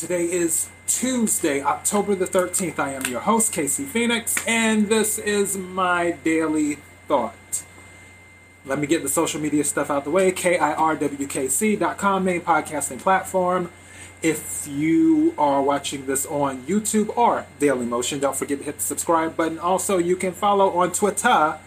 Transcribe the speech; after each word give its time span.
Today 0.00 0.32
is 0.32 0.70
Tuesday, 0.86 1.60
October 1.60 2.14
the 2.14 2.24
13th. 2.24 2.78
I 2.78 2.94
am 2.94 3.04
your 3.04 3.20
host, 3.20 3.52
Casey 3.52 3.84
Phoenix, 3.84 4.34
and 4.46 4.88
this 4.88 5.18
is 5.18 5.58
my 5.58 6.12
daily 6.24 6.78
thought. 7.06 7.64
Let 8.64 8.78
me 8.78 8.86
get 8.86 9.02
the 9.02 9.10
social 9.10 9.42
media 9.42 9.62
stuff 9.62 9.90
out 9.90 10.04
the 10.04 10.10
way. 10.10 10.32
KIRWKC.com, 10.32 12.24
main 12.24 12.40
podcasting 12.40 12.98
platform. 12.98 13.70
If 14.22 14.66
you 14.66 15.34
are 15.36 15.60
watching 15.60 16.06
this 16.06 16.24
on 16.24 16.62
YouTube 16.62 17.14
or 17.14 17.44
Daily 17.58 17.84
Motion, 17.84 18.20
don't 18.20 18.34
forget 18.34 18.60
to 18.60 18.64
hit 18.64 18.76
the 18.76 18.82
subscribe 18.82 19.36
button. 19.36 19.58
Also, 19.58 19.98
you 19.98 20.16
can 20.16 20.32
follow 20.32 20.70
on 20.78 20.92
Twitter 20.92 21.58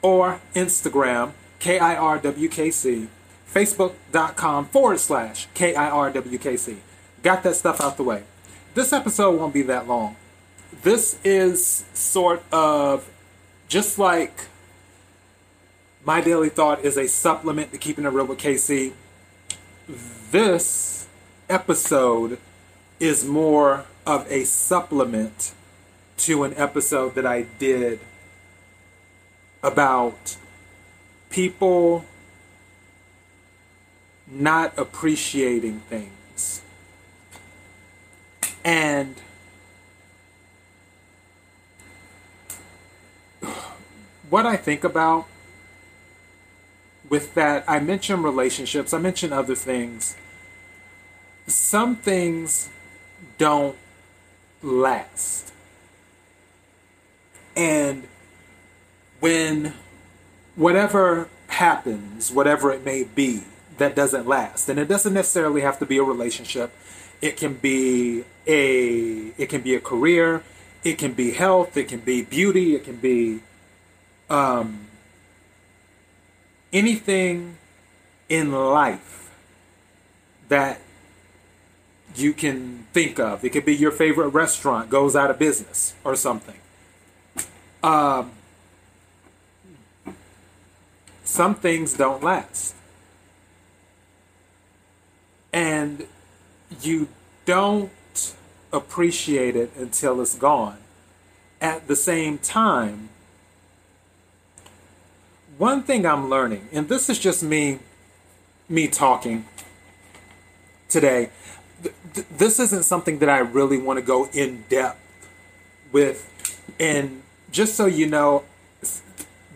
or 0.00 0.40
Instagram, 0.54 1.32
KIRWKC, 1.60 3.08
Facebook.com 3.52 4.64
forward 4.68 5.00
slash 5.00 5.48
KIRWKC. 5.54 6.78
Got 7.22 7.42
that 7.42 7.56
stuff 7.56 7.80
out 7.80 7.96
the 7.96 8.04
way. 8.04 8.22
This 8.74 8.92
episode 8.92 9.38
won't 9.38 9.54
be 9.54 9.62
that 9.62 9.88
long. 9.88 10.16
This 10.82 11.18
is 11.24 11.84
sort 11.94 12.42
of 12.52 13.10
just 13.68 13.98
like 13.98 14.46
my 16.04 16.20
daily 16.20 16.48
thought 16.48 16.84
is 16.84 16.96
a 16.96 17.08
supplement 17.08 17.72
to 17.72 17.78
keeping 17.78 18.04
it 18.04 18.08
real 18.08 18.26
with 18.26 18.38
KC. 18.38 18.92
This 20.30 21.08
episode 21.48 22.38
is 23.00 23.24
more 23.24 23.84
of 24.06 24.30
a 24.30 24.44
supplement 24.44 25.52
to 26.18 26.44
an 26.44 26.54
episode 26.56 27.14
that 27.14 27.26
I 27.26 27.42
did 27.58 28.00
about 29.62 30.36
people 31.30 32.04
not 34.26 34.76
appreciating 34.78 35.80
things. 35.80 36.62
And 38.68 39.14
what 44.28 44.44
I 44.44 44.58
think 44.58 44.84
about 44.84 45.26
with 47.08 47.32
that, 47.32 47.64
I 47.66 47.80
mentioned 47.80 48.24
relationships, 48.24 48.92
I 48.92 48.98
mentioned 48.98 49.32
other 49.32 49.54
things. 49.54 50.16
Some 51.46 51.96
things 51.96 52.68
don't 53.38 53.78
last. 54.62 55.50
And 57.56 58.06
when 59.18 59.72
whatever 60.56 61.30
happens, 61.46 62.30
whatever 62.30 62.70
it 62.70 62.84
may 62.84 63.04
be, 63.04 63.44
that 63.78 63.96
doesn't 63.96 64.26
last. 64.26 64.68
And 64.68 64.78
it 64.78 64.88
doesn't 64.88 65.14
necessarily 65.14 65.60
have 65.62 65.78
to 65.78 65.86
be 65.86 65.98
a 65.98 66.02
relationship. 66.02 66.72
It 67.20 67.36
can 67.36 67.54
be 67.54 68.24
a 68.46 69.32
it 69.36 69.48
can 69.48 69.62
be 69.62 69.74
a 69.74 69.80
career, 69.80 70.42
it 70.84 70.98
can 70.98 71.12
be 71.12 71.32
health, 71.32 71.76
it 71.76 71.88
can 71.88 72.00
be 72.00 72.22
beauty, 72.22 72.74
it 72.74 72.84
can 72.84 72.96
be 72.96 73.40
um, 74.30 74.86
anything 76.72 77.56
in 78.28 78.52
life 78.52 79.30
that 80.48 80.80
you 82.14 82.32
can 82.32 82.86
think 82.92 83.18
of. 83.18 83.44
It 83.44 83.50
could 83.50 83.64
be 83.64 83.74
your 83.74 83.90
favorite 83.90 84.28
restaurant 84.28 84.90
goes 84.90 85.14
out 85.14 85.30
of 85.30 85.38
business 85.38 85.94
or 86.04 86.16
something. 86.16 86.56
Um, 87.82 88.32
some 91.24 91.54
things 91.54 91.92
don't 91.92 92.22
last. 92.22 92.74
And 95.58 96.06
you 96.82 97.08
don't 97.44 97.90
appreciate 98.72 99.56
it 99.56 99.72
until 99.76 100.20
it's 100.20 100.36
gone. 100.36 100.78
At 101.60 101.88
the 101.88 101.96
same 101.96 102.38
time, 102.38 103.08
one 105.56 105.82
thing 105.82 106.06
I'm 106.06 106.30
learning, 106.30 106.68
and 106.70 106.88
this 106.88 107.10
is 107.10 107.18
just 107.18 107.42
me 107.42 107.80
me 108.68 108.86
talking 108.86 109.46
today. 110.88 111.30
Th- 111.82 112.26
this 112.36 112.60
isn't 112.60 112.84
something 112.84 113.18
that 113.18 113.28
I 113.28 113.38
really 113.38 113.78
want 113.78 113.98
to 113.98 114.04
go 114.04 114.28
in 114.32 114.64
depth 114.68 115.00
with 115.90 116.62
and 116.78 117.22
just 117.50 117.74
so 117.74 117.86
you 117.86 118.06
know 118.06 118.44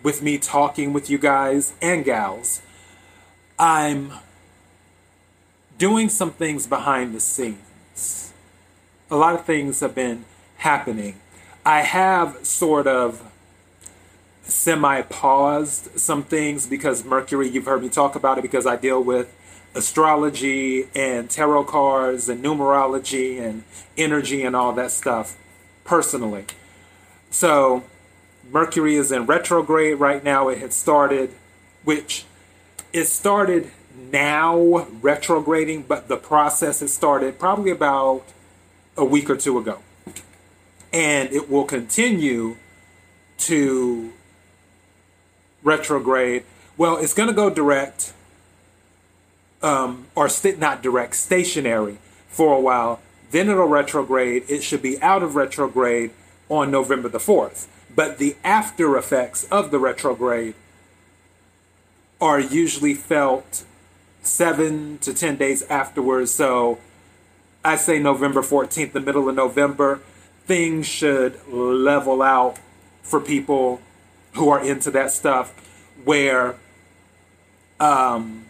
with 0.03 0.21
me 0.21 0.37
talking 0.37 0.91
with 0.91 1.09
you 1.09 1.17
guys 1.17 1.71
and 1.81 2.03
gals, 2.03 2.61
I'm 3.57 4.11
doing 5.77 6.09
some 6.09 6.31
things 6.31 6.67
behind 6.67 7.13
the 7.13 7.19
scenes. 7.19 8.33
A 9.09 9.15
lot 9.15 9.35
of 9.35 9.45
things 9.45 9.79
have 9.79 9.95
been 9.95 10.25
happening. 10.57 11.19
I 11.65 11.81
have 11.81 12.45
sort 12.45 12.87
of 12.87 13.29
semi 14.43 15.01
paused 15.03 15.99
some 15.99 16.23
things 16.23 16.67
because 16.67 17.05
Mercury, 17.05 17.49
you've 17.49 17.65
heard 17.65 17.81
me 17.81 17.89
talk 17.89 18.15
about 18.15 18.37
it 18.37 18.41
because 18.41 18.65
I 18.65 18.75
deal 18.75 19.03
with 19.03 19.33
astrology 19.75 20.87
and 20.95 21.29
tarot 21.29 21.65
cards 21.65 22.29
and 22.29 22.43
numerology 22.43 23.39
and 23.41 23.63
energy 23.97 24.43
and 24.43 24.55
all 24.55 24.73
that 24.73 24.91
stuff 24.91 25.37
personally. 25.83 26.45
So, 27.29 27.83
Mercury 28.51 28.95
is 28.95 29.11
in 29.11 29.25
retrograde 29.25 29.99
right 29.99 30.23
now. 30.23 30.49
It 30.49 30.59
had 30.59 30.73
started, 30.73 31.31
which 31.83 32.25
it 32.91 33.05
started 33.05 33.71
now 33.95 34.87
retrograding, 35.01 35.83
but 35.83 36.07
the 36.07 36.17
process 36.17 36.79
has 36.79 36.93
started 36.93 37.39
probably 37.39 37.71
about 37.71 38.23
a 38.97 39.05
week 39.05 39.29
or 39.29 39.37
two 39.37 39.57
ago. 39.57 39.79
And 40.91 41.31
it 41.31 41.49
will 41.49 41.65
continue 41.65 42.57
to 43.39 44.13
retrograde. 45.63 46.43
Well, 46.77 46.97
it's 46.97 47.13
going 47.13 47.29
to 47.29 47.35
go 47.35 47.49
direct, 47.49 48.13
um, 49.61 50.07
or 50.15 50.29
st- 50.29 50.59
not 50.59 50.83
direct, 50.83 51.15
stationary 51.15 51.97
for 52.27 52.55
a 52.55 52.59
while. 52.59 52.99
Then 53.31 53.49
it'll 53.49 53.67
retrograde. 53.67 54.43
It 54.47 54.63
should 54.63 54.81
be 54.81 55.01
out 55.01 55.23
of 55.23 55.35
retrograde 55.35 56.11
on 56.49 56.69
November 56.69 57.09
the 57.09 57.19
4th. 57.19 57.67
But 57.95 58.17
the 58.17 58.35
after 58.43 58.97
effects 58.97 59.45
of 59.45 59.71
the 59.71 59.79
retrograde 59.79 60.55
are 62.21 62.39
usually 62.39 62.93
felt 62.93 63.65
seven 64.23 64.97
to 64.99 65.13
10 65.13 65.37
days 65.37 65.61
afterwards. 65.63 66.31
So 66.31 66.79
I 67.63 67.75
say 67.75 67.99
November 67.99 68.41
14th, 68.41 68.93
the 68.93 68.99
middle 68.99 69.29
of 69.29 69.35
November, 69.35 70.01
things 70.45 70.87
should 70.87 71.39
level 71.47 72.21
out 72.21 72.59
for 73.01 73.19
people 73.19 73.81
who 74.33 74.49
are 74.49 74.63
into 74.63 74.89
that 74.91 75.11
stuff 75.11 75.53
where 76.03 76.55
um, 77.79 78.45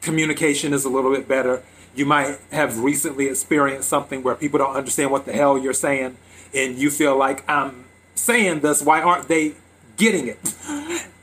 communication 0.00 0.72
is 0.72 0.84
a 0.84 0.88
little 0.88 1.12
bit 1.12 1.26
better. 1.26 1.62
You 1.94 2.06
might 2.06 2.38
have 2.50 2.80
recently 2.80 3.26
experienced 3.26 3.88
something 3.88 4.22
where 4.22 4.34
people 4.34 4.58
don't 4.58 4.76
understand 4.76 5.10
what 5.10 5.26
the 5.26 5.32
hell 5.32 5.58
you're 5.58 5.72
saying, 5.72 6.16
and 6.54 6.76
you 6.76 6.90
feel 6.90 7.16
like 7.16 7.48
I'm 7.48 7.84
saying 8.14 8.60
this. 8.60 8.82
Why 8.82 9.00
aren't 9.00 9.28
they 9.28 9.54
getting 9.96 10.28
it? 10.28 10.54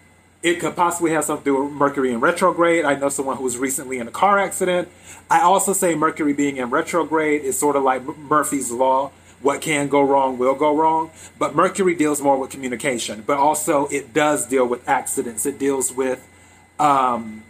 It 0.43 0.59
could 0.59 0.75
possibly 0.75 1.11
have 1.11 1.23
something 1.23 1.43
to 1.43 1.57
do 1.57 1.63
with 1.65 1.73
Mercury 1.73 2.11
in 2.11 2.19
retrograde. 2.19 2.83
I 2.83 2.95
know 2.95 3.09
someone 3.09 3.37
who 3.37 3.43
was 3.43 3.57
recently 3.57 3.99
in 3.99 4.07
a 4.07 4.11
car 4.11 4.39
accident. 4.39 4.89
I 5.29 5.41
also 5.41 5.73
say 5.73 5.93
Mercury 5.93 6.33
being 6.33 6.57
in 6.57 6.69
retrograde 6.69 7.43
is 7.43 7.57
sort 7.57 7.75
of 7.75 7.83
like 7.83 8.03
Murphy's 8.17 8.71
Law 8.71 9.11
what 9.41 9.61
can 9.61 9.87
go 9.87 10.01
wrong 10.01 10.37
will 10.37 10.55
go 10.55 10.75
wrong. 10.75 11.11
But 11.37 11.55
Mercury 11.55 11.95
deals 11.95 12.21
more 12.21 12.37
with 12.37 12.51
communication, 12.51 13.23
but 13.25 13.37
also 13.37 13.87
it 13.87 14.13
does 14.13 14.45
deal 14.47 14.67
with 14.67 14.87
accidents. 14.87 15.45
It 15.45 15.59
deals 15.59 15.91
with 15.91 16.27
um, 16.79 17.43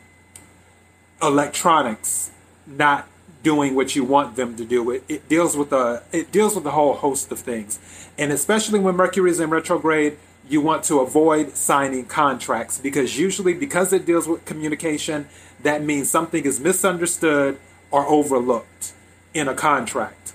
electronics 1.22 2.32
not 2.66 3.08
doing 3.44 3.76
what 3.76 3.96
you 3.96 4.04
want 4.04 4.36
them 4.36 4.56
to 4.56 4.66
do. 4.66 4.92
It, 4.92 5.04
it 5.10 5.30
deals 5.30 5.58
with 5.58 5.74
a 5.74 6.04
it 6.12 6.32
deals 6.32 6.56
with 6.56 6.66
a 6.66 6.72
whole 6.72 6.94
host 6.94 7.32
of 7.32 7.40
things, 7.40 7.80
and 8.18 8.32
especially 8.32 8.80
when 8.80 8.96
Mercury 8.96 9.32
is 9.32 9.40
in 9.40 9.50
retrograde, 9.50 10.18
you 10.52 10.62
want 10.62 10.84
to 10.84 11.00
avoid 11.00 11.56
signing 11.56 12.06
contracts 12.06 12.78
because 12.78 13.18
usually 13.18 13.54
because 13.54 13.94
it 13.94 14.06
deals 14.06 14.28
with 14.28 14.44
communication, 14.46 15.28
that 15.64 15.84
means 15.84 16.10
something 16.10 16.44
is 16.44 16.60
misunderstood 16.60 17.60
or 17.90 18.06
overlooked 18.08 18.94
in 19.34 19.48
a 19.48 19.54
contract 19.54 20.34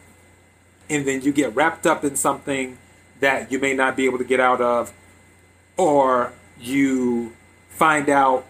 and 0.89 1.07
then 1.07 1.23
you 1.23 1.33
get 1.33 1.55
wrapped 1.55 1.87
up 1.87 2.05
in 2.05 2.17
something 2.17 2.79
that 3.21 3.51
you 3.51 3.59
may 3.59 3.75
not 3.75 3.97
be 3.97 4.05
able 4.05 4.19
to 4.19 4.25
get 4.25 4.41
out 4.41 4.61
of, 4.61 4.93
or 5.77 6.33
you 6.61 7.33
find 7.69 8.09
out 8.09 8.45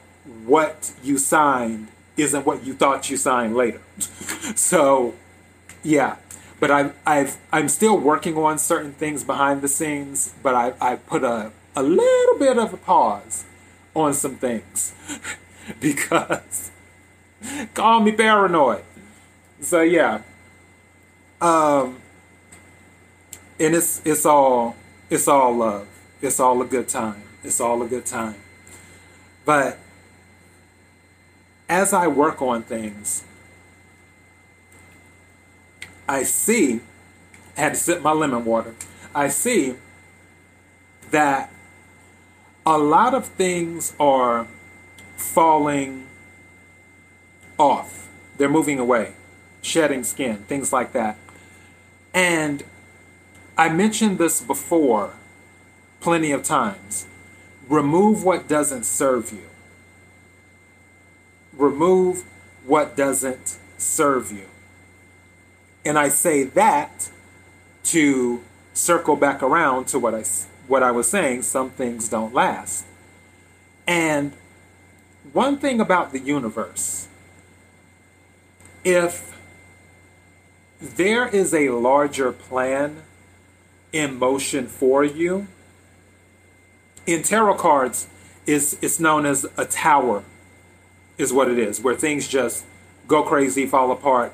what 0.45 0.93
you 1.03 1.19
signed 1.19 1.89
isn't 2.17 2.47
what 2.47 2.65
you 2.65 2.75
thought 2.75 3.09
you 3.11 3.17
signed 3.17 3.55
later. 3.55 3.81
so, 3.99 5.15
yeah. 5.83 6.17
But 6.61 6.70
I, 6.70 6.93
I've, 7.06 7.37
I'm 7.53 7.69
still 7.69 7.99
working 7.99 8.37
on 8.38 8.58
certain 8.58 8.93
things 8.93 9.25
behind 9.25 9.62
the 9.62 9.69
scenes, 9.69 10.35
but 10.43 10.55
I, 10.55 10.73
I 10.81 10.97
put 10.97 11.23
a, 11.25 11.53
a 11.76 11.82
little 11.82 12.38
bit 12.38 12.58
of 12.58 12.73
a 12.73 12.76
pause 12.79 13.44
on 13.94 14.14
some 14.14 14.37
things 14.37 14.94
because 15.81 16.70
call 17.75 18.00
me 18.00 18.12
paranoid. 18.12 18.85
So, 19.61 19.82
yeah, 19.82 20.23
Um, 21.41 21.99
and 23.59 23.75
it's 23.75 24.02
it's 24.05 24.26
all 24.26 24.76
it's 25.11 25.29
all 25.29 25.56
love. 25.56 25.88
It's 26.23 26.41
all 26.41 26.61
a 26.62 26.64
good 26.67 26.88
time. 26.88 27.23
It's 27.44 27.61
all 27.61 27.82
a 27.82 27.87
good 27.87 28.06
time. 28.06 28.37
But 29.44 29.79
as 31.69 31.93
I 31.93 32.06
work 32.06 32.43
on 32.43 32.62
things, 32.62 33.25
I 36.08 36.23
see, 36.23 36.81
I 37.56 37.61
had 37.61 37.75
to 37.75 37.81
sip 37.81 38.03
my 38.03 38.12
lemon 38.12 38.44
water. 38.44 38.75
I 39.14 39.29
see 39.29 39.76
that 41.11 41.50
a 42.64 42.79
lot 42.79 43.14
of 43.14 43.26
things 43.26 43.94
are 43.99 44.47
falling 45.17 46.06
off. 47.58 48.08
They're 48.37 48.49
moving 48.49 48.79
away, 48.79 49.14
shedding 49.62 50.05
skin, 50.05 50.38
things 50.49 50.73
like 50.73 50.93
that. 50.93 51.17
And 52.12 52.64
I 53.56 53.69
mentioned 53.69 54.19
this 54.19 54.41
before 54.41 55.14
plenty 56.00 56.32
of 56.32 56.43
times. 56.43 57.06
Remove 57.69 58.23
what 58.23 58.47
doesn't 58.47 58.85
serve 58.85 59.32
you. 59.32 59.49
Remove 61.52 62.25
what 62.64 62.97
doesn't 62.97 63.59
serve 63.79 64.31
you. 64.31 64.47
And 65.87 65.97
I 65.97 66.09
say 66.09 66.43
that 66.43 67.11
to 67.85 68.43
circle 68.75 69.15
back 69.15 69.41
around 69.41 69.87
to 69.88 69.99
what 70.00 70.15
I, 70.15 70.25
what 70.67 70.83
I 70.83 70.91
was 70.91 71.09
saying 71.09 71.43
some 71.43 71.71
things 71.71 72.09
don't 72.09 72.35
last. 72.35 72.85
And 73.87 74.33
one 75.33 75.59
thing 75.59 75.81
about 75.81 76.11
the 76.11 76.19
universe, 76.19 77.06
if 78.83 79.38
there 80.81 81.29
is 81.29 81.55
a 81.55 81.69
larger 81.71 82.33
plan 82.33 83.03
in 83.93 84.19
motion 84.19 84.67
for 84.67 85.05
you, 85.05 85.47
in 87.06 87.23
tarot 87.23 87.55
cards, 87.55 88.09
is 88.44 88.77
it's 88.83 88.99
known 88.99 89.25
as 89.25 89.47
a 89.56 89.65
tower, 89.65 90.25
is 91.17 91.33
what 91.33 91.49
it 91.49 91.59
is, 91.61 91.81
where 91.81 91.94
things 91.94 92.27
just 92.27 92.65
go 93.06 93.23
crazy, 93.23 93.67
fall 93.67 93.93
apart. 93.93 94.33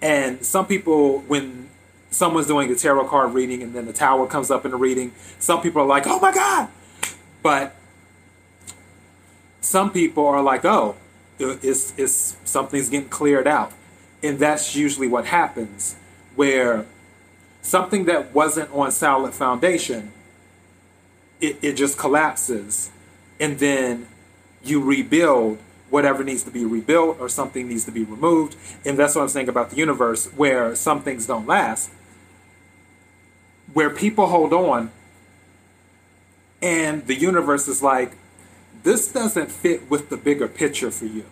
And 0.00 0.44
some 0.44 0.66
people, 0.66 1.20
when 1.20 1.68
someone's 2.10 2.46
doing 2.46 2.70
a 2.70 2.74
tarot 2.74 3.08
card 3.08 3.34
reading 3.34 3.62
and 3.62 3.74
then 3.74 3.86
the 3.86 3.92
tower 3.92 4.26
comes 4.26 4.50
up 4.50 4.64
in 4.64 4.70
the 4.70 4.76
reading, 4.76 5.12
some 5.38 5.60
people 5.60 5.82
are 5.82 5.86
like, 5.86 6.06
oh 6.06 6.20
my 6.20 6.32
God. 6.32 6.68
But 7.42 7.74
some 9.60 9.92
people 9.92 10.26
are 10.26 10.42
like, 10.42 10.64
oh, 10.64 10.96
it's, 11.38 11.92
it's 11.96 12.36
something's 12.44 12.88
getting 12.88 13.08
cleared 13.08 13.46
out. 13.46 13.72
And 14.22 14.38
that's 14.38 14.74
usually 14.74 15.06
what 15.06 15.26
happens, 15.26 15.96
where 16.34 16.86
something 17.62 18.06
that 18.06 18.34
wasn't 18.34 18.72
on 18.72 18.90
solid 18.90 19.34
foundation, 19.34 20.12
it, 21.40 21.58
it 21.62 21.74
just 21.74 21.98
collapses. 21.98 22.90
And 23.38 23.58
then 23.58 24.08
you 24.64 24.82
rebuild 24.82 25.58
whatever 25.90 26.22
needs 26.24 26.42
to 26.44 26.50
be 26.50 26.64
rebuilt 26.64 27.18
or 27.20 27.28
something 27.28 27.68
needs 27.68 27.84
to 27.84 27.90
be 27.90 28.04
removed. 28.04 28.56
And 28.84 28.98
that's 28.98 29.14
what 29.14 29.22
I'm 29.22 29.28
saying 29.28 29.48
about 29.48 29.70
the 29.70 29.76
universe, 29.76 30.26
where 30.36 30.74
some 30.74 31.02
things 31.02 31.26
don't 31.26 31.46
last, 31.46 31.90
where 33.72 33.90
people 33.90 34.26
hold 34.26 34.52
on, 34.52 34.90
and 36.60 37.06
the 37.06 37.14
universe 37.14 37.68
is 37.68 37.82
like, 37.82 38.12
this 38.82 39.12
doesn't 39.12 39.50
fit 39.50 39.90
with 39.90 40.08
the 40.08 40.16
bigger 40.16 40.48
picture 40.48 40.90
for 40.90 41.06
you. 41.06 41.24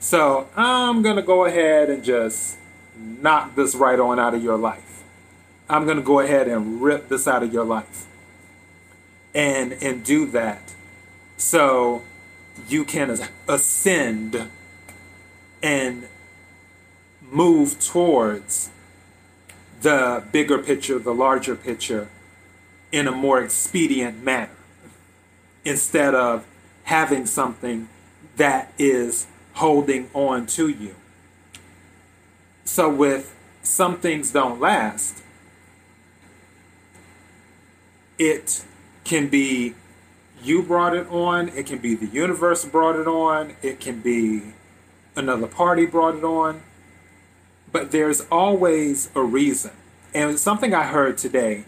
So 0.00 0.48
I'm 0.56 1.02
going 1.02 1.16
to 1.16 1.22
go 1.22 1.44
ahead 1.44 1.90
and 1.90 2.04
just 2.04 2.56
knock 2.96 3.54
this 3.56 3.74
right 3.74 3.98
on 3.98 4.18
out 4.18 4.34
of 4.34 4.42
your 4.42 4.56
life. 4.56 5.02
I'm 5.68 5.84
going 5.84 5.96
to 5.96 6.02
go 6.02 6.20
ahead 6.20 6.48
and 6.48 6.80
rip 6.80 7.08
this 7.08 7.26
out 7.26 7.42
of 7.42 7.52
your 7.52 7.64
life. 7.64 8.06
And 9.34 9.74
and 9.74 10.02
do 10.02 10.24
that 10.30 10.74
so 11.36 12.02
you 12.68 12.84
can 12.84 13.18
ascend 13.46 14.48
and 15.62 16.08
move 17.20 17.78
towards 17.80 18.70
the 19.80 20.24
bigger 20.32 20.58
picture, 20.58 20.98
the 20.98 21.14
larger 21.14 21.54
picture 21.54 22.08
in 22.90 23.06
a 23.06 23.12
more 23.12 23.40
expedient 23.40 24.22
manner 24.22 24.50
instead 25.64 26.14
of 26.14 26.46
having 26.84 27.26
something 27.26 27.88
that 28.36 28.72
is 28.78 29.26
holding 29.54 30.08
on 30.14 30.46
to 30.46 30.68
you. 30.68 30.94
So, 32.64 32.88
with 32.88 33.34
some 33.62 33.98
things 33.98 34.32
don't 34.32 34.60
last, 34.60 35.22
it 38.18 38.64
can 39.04 39.28
be 39.28 39.74
you 40.42 40.62
brought 40.62 40.94
it 40.94 41.08
on, 41.08 41.48
it 41.50 41.66
can 41.66 41.78
be 41.78 41.94
the 41.94 42.06
universe 42.06 42.64
brought 42.64 42.96
it 42.96 43.06
on, 43.06 43.56
it 43.62 43.80
can 43.80 44.00
be 44.00 44.54
another 45.16 45.46
party 45.46 45.86
brought 45.86 46.14
it 46.14 46.24
on, 46.24 46.62
but 47.70 47.90
there's 47.90 48.22
always 48.30 49.10
a 49.14 49.22
reason. 49.22 49.72
And 50.14 50.38
something 50.38 50.74
I 50.74 50.84
heard 50.84 51.18
today 51.18 51.64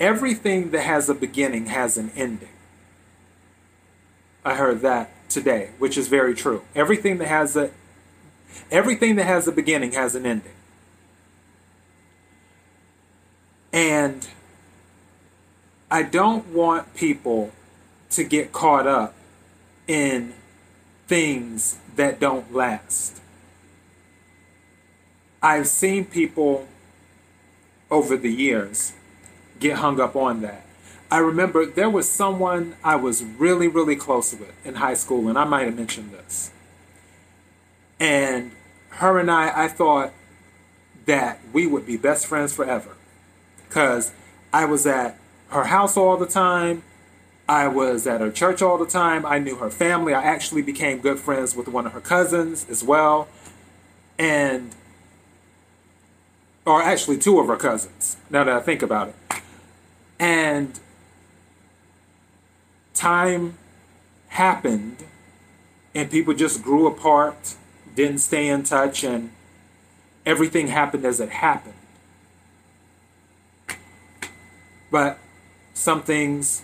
everything 0.00 0.70
that 0.70 0.82
has 0.82 1.08
a 1.08 1.14
beginning 1.14 1.66
has 1.66 1.96
an 1.96 2.10
ending. 2.16 2.48
I 4.44 4.54
heard 4.54 4.80
that 4.80 5.10
today, 5.28 5.70
which 5.78 5.96
is 5.96 6.08
very 6.08 6.34
true. 6.34 6.62
Everything 6.74 7.18
that 7.18 7.28
has 7.28 7.56
a 7.56 7.70
everything 8.70 9.16
that 9.16 9.24
has 9.24 9.48
a 9.48 9.52
beginning 9.52 9.92
has 9.92 10.14
an 10.14 10.26
ending. 10.26 10.52
And 13.72 14.28
I 15.90 16.02
don't 16.02 16.46
want 16.48 16.94
people 16.94 17.52
to 18.16 18.24
get 18.24 18.52
caught 18.52 18.86
up 18.86 19.14
in 19.86 20.34
things 21.06 21.78
that 21.96 22.20
don't 22.20 22.52
last. 22.52 23.20
I've 25.42 25.66
seen 25.66 26.06
people 26.06 26.66
over 27.90 28.16
the 28.16 28.30
years 28.30 28.94
get 29.60 29.76
hung 29.76 30.00
up 30.00 30.16
on 30.16 30.40
that. 30.40 30.64
I 31.10 31.18
remember 31.18 31.66
there 31.66 31.90
was 31.90 32.08
someone 32.08 32.76
I 32.82 32.96
was 32.96 33.22
really, 33.22 33.68
really 33.68 33.94
close 33.94 34.34
with 34.34 34.52
in 34.64 34.76
high 34.76 34.94
school, 34.94 35.28
and 35.28 35.38
I 35.38 35.44
might 35.44 35.64
have 35.66 35.76
mentioned 35.76 36.12
this. 36.12 36.50
And 38.00 38.52
her 38.88 39.18
and 39.18 39.30
I, 39.30 39.64
I 39.64 39.68
thought 39.68 40.12
that 41.06 41.38
we 41.52 41.66
would 41.66 41.86
be 41.86 41.96
best 41.96 42.26
friends 42.26 42.52
forever. 42.52 42.96
Because 43.68 44.12
I 44.52 44.64
was 44.64 44.86
at 44.86 45.18
her 45.48 45.64
house 45.64 45.96
all 45.96 46.16
the 46.16 46.26
time. 46.26 46.82
I 47.48 47.68
was 47.68 48.06
at 48.06 48.20
her 48.20 48.30
church 48.30 48.62
all 48.62 48.78
the 48.78 48.86
time. 48.86 49.26
I 49.26 49.38
knew 49.38 49.56
her 49.56 49.70
family. 49.70 50.14
I 50.14 50.22
actually 50.22 50.62
became 50.62 51.00
good 51.00 51.18
friends 51.18 51.54
with 51.54 51.68
one 51.68 51.86
of 51.86 51.92
her 51.92 52.00
cousins 52.00 52.66
as 52.70 52.82
well. 52.82 53.28
And, 54.18 54.74
or 56.64 56.82
actually 56.82 57.18
two 57.18 57.38
of 57.40 57.46
her 57.48 57.56
cousins, 57.56 58.16
now 58.30 58.44
that 58.44 58.54
I 58.54 58.60
think 58.60 58.82
about 58.82 59.08
it. 59.08 59.42
And 60.18 60.78
time 62.94 63.58
happened 64.28 65.04
and 65.94 66.10
people 66.10 66.34
just 66.34 66.62
grew 66.62 66.86
apart, 66.86 67.54
didn't 67.94 68.18
stay 68.18 68.48
in 68.48 68.62
touch, 68.64 69.04
and 69.04 69.30
everything 70.26 70.68
happened 70.68 71.04
as 71.04 71.20
it 71.20 71.30
happened. 71.30 71.74
But 74.90 75.18
some 75.72 76.02
things 76.02 76.62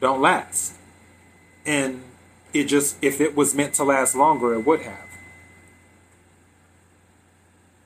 don't 0.00 0.20
last. 0.20 0.74
And 1.66 2.02
it 2.52 2.64
just, 2.64 2.96
if 3.02 3.20
it 3.20 3.36
was 3.36 3.54
meant 3.54 3.74
to 3.74 3.84
last 3.84 4.14
longer, 4.14 4.54
it 4.54 4.66
would 4.66 4.82
have. 4.82 5.08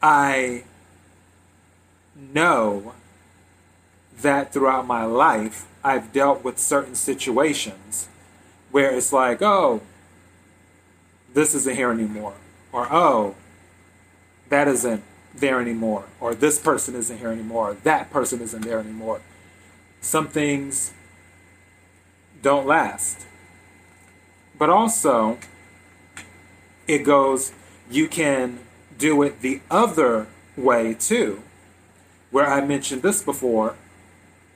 I 0.00 0.64
know 2.16 2.94
that 4.20 4.52
throughout 4.52 4.86
my 4.86 5.04
life, 5.04 5.66
I've 5.84 6.12
dealt 6.12 6.44
with 6.44 6.58
certain 6.58 6.94
situations 6.94 8.08
where 8.70 8.94
it's 8.94 9.12
like, 9.12 9.42
oh, 9.42 9.82
this 11.34 11.54
isn't 11.54 11.76
here 11.76 11.90
anymore. 11.90 12.34
Or, 12.72 12.86
oh, 12.92 13.34
that 14.48 14.68
isn't 14.68 15.02
there 15.34 15.60
anymore. 15.60 16.04
Or 16.20 16.34
this 16.34 16.58
person 16.58 16.94
isn't 16.94 17.18
here 17.18 17.30
anymore. 17.30 17.70
Or 17.70 17.74
that 17.74 18.10
person 18.10 18.40
isn't 18.40 18.62
there 18.62 18.78
anymore. 18.78 19.20
Some 20.00 20.28
things 20.28 20.92
don't 22.42 22.66
last. 22.66 23.24
But 24.58 24.68
also, 24.68 25.38
it 26.86 26.98
goes, 26.98 27.52
you 27.90 28.08
can 28.08 28.58
do 28.98 29.22
it 29.22 29.40
the 29.40 29.60
other 29.70 30.26
way 30.56 30.94
too, 30.94 31.42
where 32.30 32.46
I 32.46 32.64
mentioned 32.64 33.02
this 33.02 33.22
before 33.22 33.76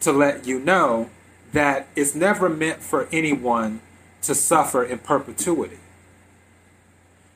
to 0.01 0.13
let 0.13 0.47
you 0.47 0.61
know 0.61 1.11
that 1.53 1.89
it's 1.97 2.15
never 2.15 2.49
meant 2.49 2.83
for 2.83 3.09
anyone 3.11 3.81
to 4.23 4.35
suffer 4.35 4.85
in 4.85 4.99
perpetuity. 4.99 5.79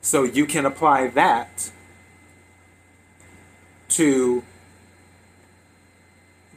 So 0.03 0.25
you 0.25 0.47
can 0.47 0.67
apply 0.67 1.09
that 1.09 1.71
to 3.91 4.43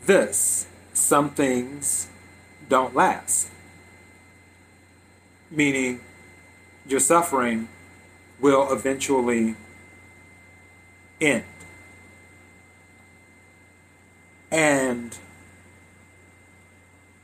this 0.06 0.68
some 0.94 1.30
things 1.32 2.08
don't 2.70 2.96
last. 2.96 3.50
Meaning, 5.54 6.02
your 6.88 7.00
suffering 7.00 7.68
will 8.40 8.74
eventually 8.74 9.56
end. 11.22 11.44
And 14.50 15.16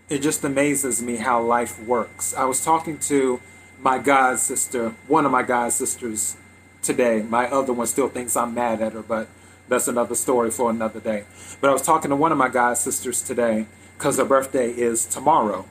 it 0.10 0.20
just 0.20 0.44
amazes 0.44 1.02
me 1.02 1.16
how 1.16 1.42
life 1.42 1.82
works. 1.84 2.36
I 2.36 2.46
was 2.46 2.64
talking 2.64 3.00
to 3.00 3.42
my 3.82 3.98
god 3.98 4.40
sister, 4.40 4.94
one 5.08 5.26
of 5.26 5.32
my 5.32 5.42
god 5.42 5.74
sisters 5.74 6.38
today. 6.84 7.24
My 7.24 7.50
other 7.50 7.74
one 7.74 7.88
still 7.88 8.10
thinks 8.10 8.38
I'm 8.38 8.54
mad 8.54 8.80
at 8.82 8.94
her, 8.94 9.02
but 9.02 9.28
that's 9.68 9.88
another 9.88 10.16
story 10.16 10.52
for 10.52 10.70
another 10.70 11.00
day. 11.00 11.24
But 11.62 11.72
I 11.72 11.74
was 11.74 11.82
talking 11.82 12.10
to 12.10 12.16
one 12.16 12.32
of 12.32 12.38
my 12.38 12.50
god 12.50 12.78
sisters 12.78 13.24
today 13.24 13.66
because 13.98 14.18
her 14.18 14.26
birthday 14.26 14.70
is 14.70 15.08
tomorrow. 15.08 15.66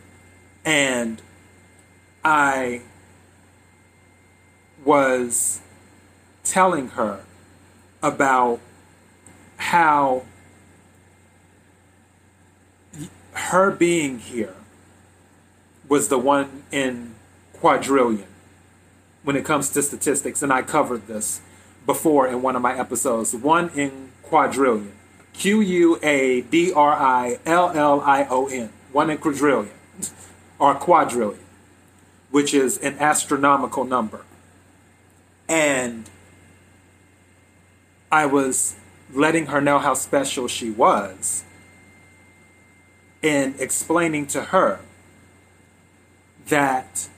And 0.64 1.22
I 2.28 2.82
was 4.84 5.62
telling 6.44 6.88
her 6.88 7.20
about 8.02 8.60
how 9.56 10.24
her 13.32 13.70
being 13.70 14.18
here 14.18 14.54
was 15.88 16.08
the 16.08 16.18
one 16.18 16.64
in 16.70 17.14
quadrillion 17.54 18.28
when 19.22 19.34
it 19.34 19.46
comes 19.46 19.70
to 19.70 19.82
statistics, 19.82 20.42
and 20.42 20.52
I 20.52 20.60
covered 20.60 21.06
this 21.06 21.40
before 21.86 22.28
in 22.28 22.42
one 22.42 22.56
of 22.56 22.60
my 22.60 22.78
episodes. 22.78 23.34
One 23.34 23.70
in 23.70 24.12
quadrillion. 24.22 24.92
Q 25.32 25.62
U 25.62 25.98
A 26.02 26.42
D 26.42 26.74
R 26.74 26.92
I 26.92 27.38
L 27.46 27.70
L 27.70 28.02
I 28.02 28.26
O 28.28 28.48
N. 28.48 28.68
One 28.92 29.08
in 29.08 29.16
quadrillion. 29.16 29.72
Or 30.58 30.74
quadrillion, 30.74 31.47
which 32.30 32.54
is 32.54 32.78
an 32.78 32.96
astronomical 32.98 33.84
number. 33.84 34.24
And 35.48 36.08
I 38.12 38.26
was 38.26 38.76
letting 39.12 39.46
her 39.46 39.60
know 39.60 39.78
how 39.78 39.94
special 39.94 40.48
she 40.48 40.70
was 40.70 41.44
and 43.22 43.58
explaining 43.58 44.26
to 44.28 44.44
her 44.44 44.80
that 46.48 47.08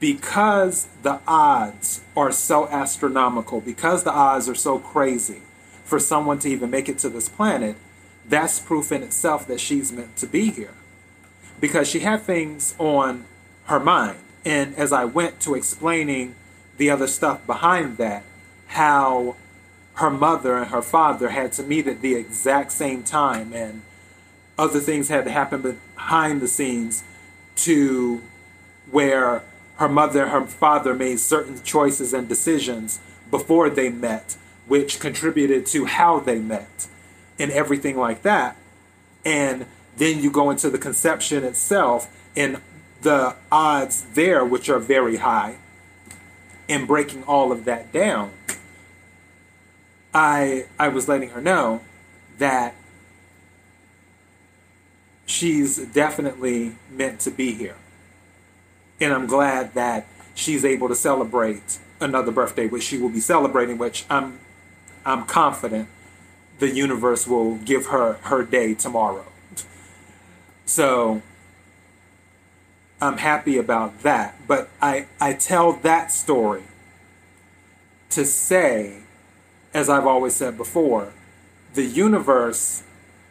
because 0.00 0.88
the 1.02 1.20
odds 1.26 2.02
are 2.16 2.32
so 2.32 2.66
astronomical, 2.68 3.60
because 3.60 4.02
the 4.02 4.10
odds 4.10 4.48
are 4.48 4.54
so 4.54 4.78
crazy 4.78 5.42
for 5.84 5.98
someone 5.98 6.38
to 6.40 6.48
even 6.48 6.70
make 6.70 6.88
it 6.88 6.98
to 6.98 7.08
this 7.08 7.28
planet, 7.28 7.76
that's 8.28 8.58
proof 8.58 8.90
in 8.90 9.02
itself 9.02 9.46
that 9.46 9.60
she's 9.60 9.92
meant 9.92 10.16
to 10.16 10.26
be 10.26 10.50
here. 10.50 10.74
Because 11.62 11.88
she 11.88 12.00
had 12.00 12.22
things 12.22 12.74
on 12.78 13.24
her 13.66 13.78
mind. 13.78 14.18
And 14.44 14.74
as 14.74 14.92
I 14.92 15.04
went 15.04 15.38
to 15.42 15.54
explaining 15.54 16.34
the 16.76 16.90
other 16.90 17.06
stuff 17.06 17.46
behind 17.46 17.98
that, 17.98 18.24
how 18.66 19.36
her 19.94 20.10
mother 20.10 20.56
and 20.56 20.72
her 20.72 20.82
father 20.82 21.28
had 21.28 21.52
to 21.52 21.62
meet 21.62 21.86
at 21.86 22.02
the 22.02 22.16
exact 22.16 22.72
same 22.72 23.04
time, 23.04 23.52
and 23.52 23.82
other 24.58 24.80
things 24.80 25.08
had 25.08 25.24
to 25.24 25.30
happen 25.30 25.78
behind 25.94 26.40
the 26.40 26.48
scenes 26.48 27.04
to 27.54 28.20
where 28.90 29.44
her 29.76 29.88
mother 29.88 30.24
and 30.24 30.32
her 30.32 30.46
father 30.46 30.94
made 30.94 31.20
certain 31.20 31.62
choices 31.62 32.12
and 32.12 32.28
decisions 32.28 32.98
before 33.30 33.70
they 33.70 33.88
met, 33.88 34.36
which 34.66 34.98
contributed 34.98 35.66
to 35.66 35.84
how 35.84 36.18
they 36.18 36.40
met 36.40 36.88
and 37.38 37.52
everything 37.52 37.96
like 37.96 38.22
that. 38.22 38.56
And 39.24 39.66
then 39.96 40.22
you 40.22 40.30
go 40.30 40.50
into 40.50 40.70
the 40.70 40.78
conception 40.78 41.44
itself 41.44 42.14
and 42.36 42.60
the 43.02 43.34
odds 43.50 44.02
there, 44.14 44.44
which 44.44 44.68
are 44.68 44.78
very 44.78 45.16
high, 45.16 45.56
and 46.68 46.86
breaking 46.86 47.24
all 47.24 47.52
of 47.52 47.64
that 47.64 47.92
down. 47.92 48.32
I 50.14 50.66
I 50.78 50.88
was 50.88 51.08
letting 51.08 51.30
her 51.30 51.40
know 51.40 51.82
that 52.38 52.74
she's 55.26 55.78
definitely 55.78 56.76
meant 56.90 57.20
to 57.20 57.30
be 57.30 57.52
here 57.52 57.76
and 59.02 59.12
I'm 59.12 59.26
glad 59.26 59.74
that 59.74 60.06
she's 60.34 60.64
able 60.64 60.88
to 60.88 60.94
celebrate 60.94 61.78
another 62.00 62.30
birthday, 62.32 62.66
which 62.66 62.84
she 62.84 62.98
will 62.98 63.08
be 63.08 63.20
celebrating, 63.20 63.78
which 63.78 64.04
I'm 64.08 64.38
I'm 65.04 65.24
confident 65.24 65.88
the 66.60 66.70
universe 66.70 67.26
will 67.26 67.56
give 67.56 67.86
her 67.86 68.14
her 68.22 68.44
day 68.44 68.74
tomorrow. 68.74 69.24
So 70.72 71.20
I'm 72.98 73.18
happy 73.18 73.58
about 73.58 74.00
that. 74.04 74.36
But 74.48 74.70
I, 74.80 75.04
I 75.20 75.34
tell 75.34 75.74
that 75.74 76.10
story 76.10 76.62
to 78.08 78.24
say, 78.24 79.00
as 79.74 79.90
I've 79.90 80.06
always 80.06 80.34
said 80.34 80.56
before, 80.56 81.12
the 81.74 81.84
universe 81.84 82.84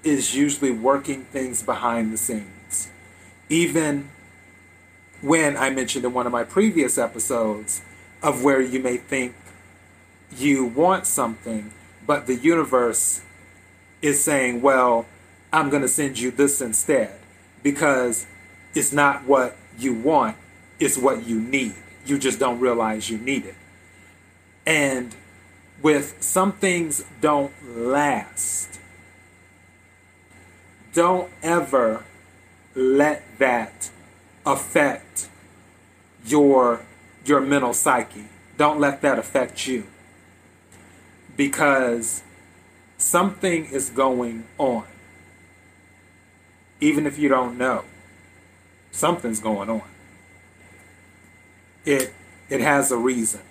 is 0.03 0.35
usually 0.35 0.69
working 0.69 1.23
things 1.23 1.63
behind 1.63 2.13
the 2.13 2.17
scenes. 2.17 2.91
Even 3.49 4.09
when 5.21 5.57
I 5.57 5.71
mentioned 5.71 6.05
in 6.05 6.13
one 6.13 6.27
of 6.27 6.31
my 6.31 6.43
previous 6.43 6.99
episodes 6.99 7.81
of 8.21 8.43
where 8.43 8.61
you 8.61 8.79
may 8.79 8.97
think 8.97 9.33
you 10.37 10.65
want 10.65 11.07
something, 11.07 11.73
but 12.05 12.27
the 12.27 12.35
universe 12.35 13.21
is 13.99 14.23
saying, 14.23 14.61
well, 14.61 15.07
I'm 15.51 15.71
going 15.71 15.81
to 15.81 15.87
send 15.87 16.19
you 16.19 16.29
this 16.29 16.61
instead 16.61 17.20
because 17.63 18.25
it's 18.73 18.91
not 18.91 19.25
what 19.25 19.57
you 19.77 19.93
want, 19.93 20.37
it's 20.79 20.97
what 20.97 21.25
you 21.25 21.39
need. 21.39 21.75
You 22.05 22.17
just 22.17 22.39
don't 22.39 22.59
realize 22.59 23.09
you 23.09 23.17
need 23.17 23.45
it. 23.45 23.55
And 24.65 25.15
with 25.81 26.17
some 26.21 26.53
things 26.53 27.03
don't 27.19 27.53
last, 27.77 28.79
don't 30.93 31.29
ever 31.41 32.03
let 32.75 33.23
that 33.39 33.89
affect 34.45 35.29
your 36.25 36.81
your 37.25 37.41
mental 37.41 37.73
psyche. 37.73 38.25
Don't 38.57 38.79
let 38.79 39.01
that 39.01 39.19
affect 39.19 39.67
you. 39.67 39.85
Because 41.37 42.23
something 42.97 43.65
is 43.65 43.89
going 43.89 44.45
on. 44.57 44.85
Even 46.81 47.05
if 47.05 47.17
you 47.17 47.29
don't 47.29 47.57
know, 47.57 47.85
something's 48.91 49.39
going 49.39 49.69
on. 49.69 49.83
It 51.85 52.13
it 52.49 52.59
has 52.59 52.91
a 52.91 52.97
reason. 52.97 53.41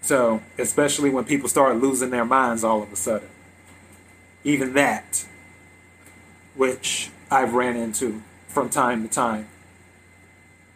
So, 0.00 0.42
especially 0.58 1.10
when 1.10 1.24
people 1.24 1.48
start 1.48 1.76
losing 1.76 2.10
their 2.10 2.24
minds 2.24 2.64
all 2.64 2.82
of 2.82 2.92
a 2.92 2.96
sudden. 2.96 3.28
Even 4.42 4.72
that, 4.72 5.24
which 6.56 7.10
I've 7.30 7.54
ran 7.54 7.76
into 7.76 8.22
from 8.48 8.68
time 8.68 9.06
to 9.06 9.08
time. 9.08 9.48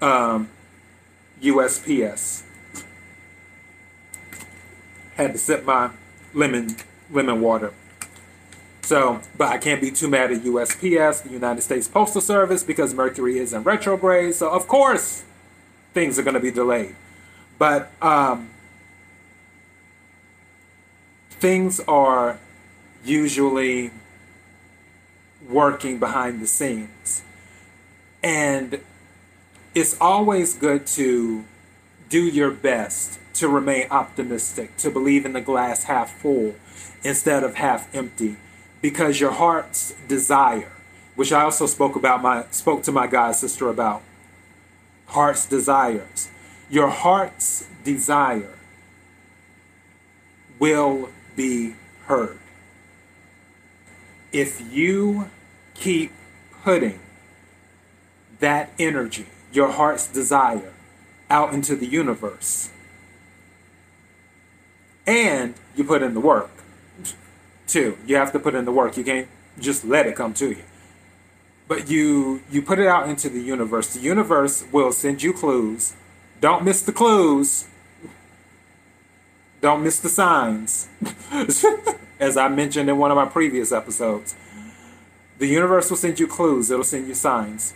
Um, 0.00 0.49
USPS. 1.42 2.42
Had 5.16 5.33
to 5.33 5.38
sip 5.38 5.64
my 5.64 5.90
lemon 6.33 6.76
lemon 7.11 7.40
water. 7.40 7.73
So, 8.87 9.21
but 9.37 9.49
I 9.49 9.59
can't 9.59 9.81
be 9.81 9.90
too 9.90 10.07
mad 10.07 10.31
at 10.31 10.43
USPS, 10.43 11.25
the 11.25 11.31
United 11.31 11.61
States 11.62 11.88
Postal 11.88 12.21
Service, 12.21 12.62
because 12.62 12.95
Mercury 12.95 13.37
is 13.37 13.52
in 13.52 13.64
retrograde. 13.64 14.37
So, 14.37 14.49
of 14.49 14.69
course, 14.69 15.25
things 15.93 16.21
are 16.21 16.23
going 16.23 16.35
to 16.35 16.40
be 16.40 16.52
delayed. 16.52 16.95
But 17.59 17.90
um, 18.00 18.49
things 21.31 21.81
are 21.88 22.38
usually 23.05 23.90
working 25.49 25.99
behind 25.99 26.40
the 26.40 26.47
scenes. 26.47 27.25
And 28.23 28.78
it's 29.75 30.00
always 30.00 30.55
good 30.55 30.87
to 30.87 31.45
do 32.09 32.23
your 32.23 32.52
best 32.52 33.19
to 33.35 33.49
remain 33.49 33.88
optimistic, 33.90 34.76
to 34.76 34.90
believe 34.90 35.26
in 35.26 35.33
the 35.33 35.40
glass 35.40 35.85
half 35.85 36.12
full 36.21 36.55
instead 37.02 37.43
of 37.43 37.57
half 37.57 37.93
empty, 37.93 38.37
because 38.87 39.19
your 39.19 39.33
heart's 39.33 39.97
desire, 40.07 40.71
which 41.16 41.33
I 41.33 41.43
also 41.43 41.66
spoke 41.66 41.97
about 41.97 42.23
my 42.23 42.45
spoke 42.52 42.85
to 42.85 42.93
my 42.93 43.09
god 43.09 43.33
sister 43.33 43.69
about, 43.69 44.00
heart's 45.07 45.45
desires. 45.45 46.28
Your 46.71 46.88
heart's 46.88 47.66
desire 47.83 48.55
will 50.61 51.09
be 51.35 51.75
heard. 52.05 52.38
If 54.31 54.62
you 54.73 55.31
keep 55.75 56.12
putting 56.62 57.00
that 58.38 58.71
energy, 58.78 59.26
your 59.52 59.73
heart's 59.73 60.07
desire, 60.07 60.73
out 61.28 61.52
into 61.52 61.75
the 61.75 61.87
universe, 61.87 62.71
And 65.09 65.55
you 65.75 65.83
put 65.83 66.02
in 66.02 66.14
the 66.14 66.21
work. 66.21 66.50
Too. 67.66 67.99
You 68.06 68.16
have 68.16 68.32
to 68.32 68.38
put 68.38 68.54
in 68.54 68.64
the 68.64 68.73
work. 68.73 68.96
You 68.96 69.04
can't 69.04 69.28
just 69.58 69.85
let 69.85 70.06
it 70.06 70.14
come 70.14 70.35
to 70.35 70.50
you. 70.50 70.62
But 71.68 71.88
you 71.88 72.42
you 72.50 72.62
put 72.62 72.78
it 72.78 72.87
out 72.87 73.08
into 73.08 73.28
the 73.28 73.40
universe. 73.40 73.94
The 73.94 74.00
universe 74.00 74.64
will 74.70 74.92
send 74.92 75.23
you 75.23 75.32
clues. 75.32 75.94
Don't 76.40 76.64
miss 76.64 76.82
the 76.82 76.92
clues. 76.92 77.66
Don't 79.61 79.82
miss 79.82 79.99
the 79.99 80.08
signs. 80.08 80.88
As 82.20 82.37
I 82.37 82.49
mentioned 82.49 82.88
in 82.88 82.99
one 82.99 83.11
of 83.11 83.16
my 83.16 83.26
previous 83.26 83.73
episodes. 83.73 84.35
The 85.38 85.46
universe 85.46 85.90
will 85.90 85.99
send 85.99 86.18
you 86.18 86.26
clues, 86.26 86.70
it'll 86.70 86.85
send 86.85 87.08
you 87.08 87.14
signs 87.14 87.75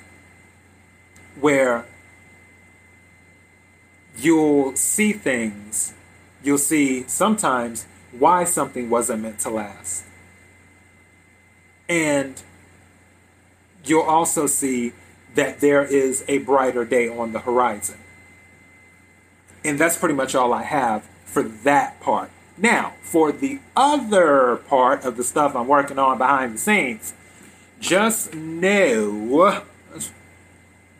where 1.38 1.84
you'll 4.16 4.74
see 4.76 5.12
things, 5.12 5.94
you'll 6.42 6.58
see 6.58 7.04
sometimes 7.06 7.86
why 8.12 8.44
something 8.44 8.90
wasn't 8.90 9.22
meant 9.22 9.38
to 9.40 9.50
last. 9.50 10.04
And 11.88 12.40
you'll 13.84 14.02
also 14.02 14.46
see 14.46 14.92
that 15.34 15.60
there 15.60 15.84
is 15.84 16.24
a 16.28 16.38
brighter 16.38 16.84
day 16.84 17.08
on 17.08 17.32
the 17.32 17.40
horizon. 17.40 17.98
And 19.64 19.78
that's 19.78 19.96
pretty 19.96 20.14
much 20.14 20.34
all 20.34 20.52
I 20.52 20.62
have 20.62 21.08
for 21.24 21.42
that 21.42 22.00
part. 22.00 22.30
Now, 22.56 22.94
for 23.02 23.32
the 23.32 23.60
other 23.76 24.56
part 24.56 25.04
of 25.04 25.16
the 25.16 25.24
stuff 25.24 25.54
I'm 25.56 25.68
working 25.68 25.98
on 25.98 26.18
behind 26.18 26.54
the 26.54 26.58
scenes, 26.58 27.14
just 27.80 28.34
know 28.34 29.62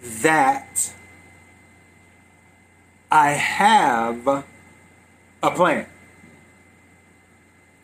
that 0.01 0.95
I 3.11 3.31
have 3.31 4.27
a 4.27 5.51
plan. 5.51 5.87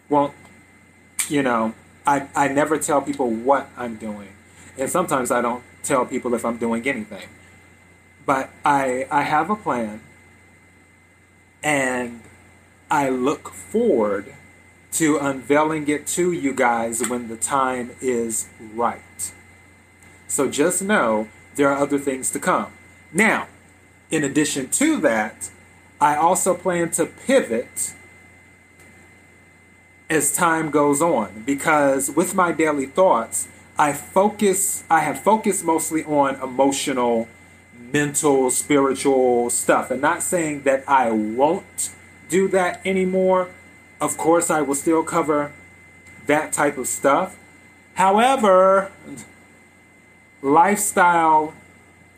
Well, 0.08 0.34
you 1.28 1.42
know, 1.42 1.75
I, 2.06 2.28
I 2.34 2.48
never 2.48 2.78
tell 2.78 3.02
people 3.02 3.30
what 3.30 3.68
I'm 3.76 3.96
doing. 3.96 4.28
And 4.78 4.90
sometimes 4.90 5.30
I 5.30 5.40
don't 5.40 5.64
tell 5.82 6.04
people 6.06 6.34
if 6.34 6.44
I'm 6.44 6.58
doing 6.58 6.86
anything. 6.86 7.28
But 8.25 8.50
I 8.64 9.06
I 9.10 9.22
have 9.22 9.50
a 9.50 9.56
plan 9.56 10.00
and 11.62 12.20
I 12.90 13.08
look 13.08 13.48
forward 13.50 14.34
to 14.92 15.18
unveiling 15.18 15.88
it 15.88 16.06
to 16.06 16.32
you 16.32 16.52
guys 16.52 17.06
when 17.08 17.28
the 17.28 17.36
time 17.36 17.90
is 18.00 18.48
right. 18.75 19.32
So 20.28 20.48
just 20.48 20.82
know 20.82 21.28
there 21.56 21.68
are 21.70 21.76
other 21.76 21.98
things 21.98 22.30
to 22.32 22.38
come. 22.38 22.72
Now, 23.12 23.48
in 24.10 24.25
addition 24.25 24.68
to 24.70 24.98
that, 25.00 25.50
I 26.00 26.16
also 26.16 26.54
plan 26.54 26.90
to 26.92 27.06
pivot 27.06 27.94
as 30.08 30.32
time 30.32 30.70
goes 30.70 31.02
on 31.02 31.42
because 31.44 32.10
with 32.10 32.34
my 32.34 32.52
daily 32.52 32.86
thoughts, 32.86 33.48
I 33.78 33.92
focus 33.92 34.84
I 34.88 35.00
have 35.00 35.22
focused 35.22 35.64
mostly 35.64 36.04
on 36.04 36.36
emotional, 36.36 37.28
mental, 37.92 38.50
spiritual 38.50 39.50
stuff. 39.50 39.90
And 39.90 40.00
not 40.00 40.22
saying 40.22 40.62
that 40.62 40.84
I 40.88 41.10
won't 41.10 41.90
do 42.28 42.48
that 42.48 42.80
anymore. 42.86 43.50
Of 44.00 44.16
course, 44.16 44.50
I 44.50 44.62
will 44.62 44.75
still 44.75 45.02
cover 45.02 45.52
that 46.26 46.52
type 46.52 46.78
of 46.78 46.88
stuff. 46.88 47.38
However, 47.94 48.92
lifestyle 50.42 51.54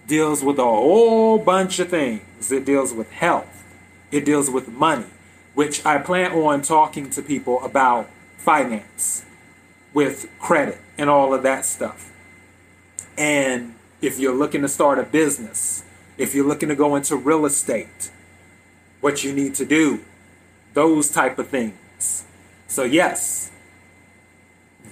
deals 0.06 0.42
with 0.42 0.58
a 0.58 0.64
whole 0.64 1.38
bunch 1.38 1.78
of 1.78 1.88
things. 1.88 2.50
It 2.50 2.64
deals 2.64 2.92
with 2.92 3.10
health, 3.12 3.64
it 4.10 4.24
deals 4.24 4.50
with 4.50 4.68
money, 4.68 5.06
which 5.58 5.84
I 5.84 5.98
plan 5.98 6.30
on 6.30 6.62
talking 6.62 7.10
to 7.10 7.20
people 7.20 7.60
about 7.64 8.08
finance 8.36 9.24
with 9.92 10.30
credit 10.38 10.78
and 10.96 11.10
all 11.10 11.34
of 11.34 11.42
that 11.42 11.66
stuff. 11.66 12.12
And 13.16 13.74
if 14.00 14.20
you're 14.20 14.36
looking 14.36 14.62
to 14.62 14.68
start 14.68 15.00
a 15.00 15.02
business, 15.02 15.82
if 16.16 16.32
you're 16.32 16.46
looking 16.46 16.68
to 16.68 16.76
go 16.76 16.94
into 16.94 17.16
real 17.16 17.44
estate, 17.44 18.12
what 19.00 19.24
you 19.24 19.32
need 19.32 19.56
to 19.56 19.64
do, 19.64 20.04
those 20.74 21.10
type 21.10 21.40
of 21.40 21.48
things. 21.48 22.24
So 22.68 22.84
yes, 22.84 23.50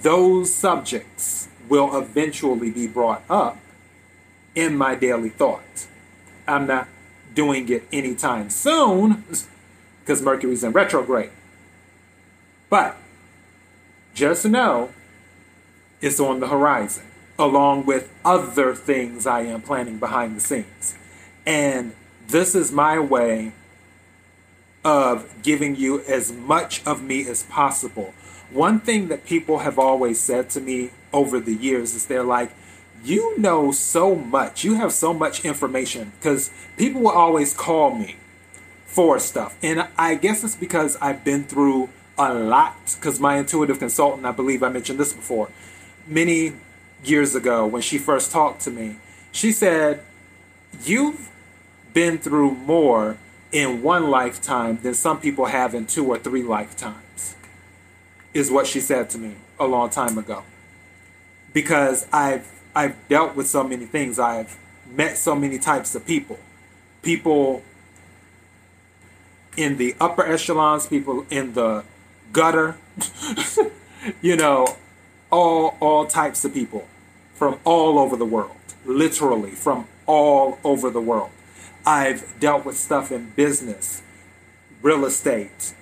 those 0.01 0.53
subjects 0.53 1.47
will 1.69 1.97
eventually 1.97 2.71
be 2.71 2.87
brought 2.87 3.23
up 3.29 3.57
in 4.53 4.75
my 4.75 4.95
daily 4.95 5.29
thought. 5.29 5.87
I'm 6.45 6.67
not 6.67 6.89
doing 7.33 7.69
it 7.69 7.87
anytime 7.93 8.49
soon 8.49 9.23
because 10.07 10.21
Mercury's 10.21 10.63
in 10.63 10.71
retrograde. 10.71 11.31
But 12.69 12.95
just 14.15 14.45
know 14.45 14.91
it's 15.99 16.17
on 16.17 16.39
the 16.39 16.47
horizon, 16.47 17.03
along 17.37 17.85
with 17.85 18.09
other 18.23 18.73
things 18.73 19.27
I 19.27 19.41
am 19.41 19.61
planning 19.61 19.97
behind 19.99 20.37
the 20.37 20.39
scenes. 20.39 20.95
And 21.45 21.93
this 22.25 22.55
is 22.55 22.71
my 22.71 22.97
way 22.97 23.51
of 24.85 25.27
giving 25.43 25.75
you 25.75 26.01
as 26.03 26.31
much 26.31 26.81
of 26.85 27.03
me 27.03 27.27
as 27.27 27.43
possible 27.43 28.13
one 28.49 28.79
thing 28.79 29.09
that 29.09 29.25
people 29.25 29.59
have 29.59 29.77
always 29.77 30.19
said 30.21 30.49
to 30.51 30.61
me 30.61 30.91
over 31.11 31.39
the 31.39 31.53
years 31.53 31.93
is 31.93 32.05
they're 32.05 32.23
like, 32.23 32.51
you 33.03 33.37
know 33.37 33.71
so 33.71 34.15
much, 34.15 34.63
you 34.63 34.75
have 34.75 34.93
so 34.93 35.13
much 35.13 35.43
information, 35.43 36.13
because 36.17 36.49
people 36.77 37.01
will 37.01 37.11
always 37.11 37.53
call 37.53 37.93
me 37.93 38.15
for 38.97 39.19
stuff. 39.19 39.55
And 39.61 39.87
I 39.95 40.15
guess 40.15 40.43
it's 40.43 40.55
because 40.55 40.97
I've 40.99 41.23
been 41.23 41.43
through 41.43 41.89
a 42.17 42.33
lot, 42.33 42.95
because 42.95 43.19
my 43.19 43.37
intuitive 43.37 43.77
consultant, 43.77 44.25
I 44.25 44.31
believe 44.31 44.63
I 44.63 44.69
mentioned 44.69 44.99
this 44.99 45.13
before, 45.13 45.51
many 46.07 46.53
years 47.03 47.35
ago 47.35 47.67
when 47.67 47.83
she 47.83 47.99
first 47.99 48.31
talked 48.31 48.61
to 48.61 48.71
me, 48.71 48.95
she 49.31 49.51
said, 49.51 50.01
You've 50.83 51.29
been 51.93 52.17
through 52.17 52.55
more 52.55 53.17
in 53.51 53.83
one 53.83 54.09
lifetime 54.09 54.79
than 54.81 54.95
some 54.95 55.21
people 55.21 55.45
have 55.45 55.75
in 55.75 55.85
two 55.85 56.07
or 56.07 56.17
three 56.17 56.41
lifetimes 56.41 57.35
is 58.33 58.49
what 58.49 58.65
she 58.65 58.79
said 58.79 59.11
to 59.11 59.19
me 59.19 59.35
a 59.59 59.67
long 59.67 59.91
time 59.91 60.17
ago. 60.17 60.41
Because 61.53 62.07
I've 62.11 62.51
I've 62.75 62.95
dealt 63.09 63.35
with 63.35 63.45
so 63.45 63.63
many 63.63 63.85
things. 63.85 64.17
I've 64.17 64.57
met 64.89 65.19
so 65.19 65.35
many 65.35 65.59
types 65.59 65.93
of 65.93 66.03
people. 66.03 66.39
People 67.03 67.61
in 69.57 69.77
the 69.77 69.95
upper 69.99 70.25
echelons, 70.25 70.87
people 70.87 71.25
in 71.29 71.53
the 71.53 71.83
gutter, 72.31 72.77
you 74.21 74.35
know, 74.37 74.77
all 75.31 75.75
all 75.79 76.05
types 76.05 76.45
of 76.45 76.53
people 76.53 76.87
from 77.33 77.59
all 77.65 77.99
over 77.99 78.15
the 78.15 78.25
world. 78.25 78.51
Literally 78.85 79.51
from 79.51 79.87
all 80.05 80.59
over 80.63 80.89
the 80.89 81.01
world. 81.01 81.31
I've 81.85 82.39
dealt 82.39 82.65
with 82.65 82.77
stuff 82.77 83.11
in 83.11 83.31
business, 83.31 84.01
real 84.81 85.05
estate, 85.05 85.73